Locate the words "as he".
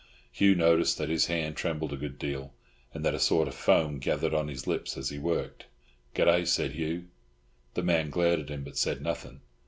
4.97-5.19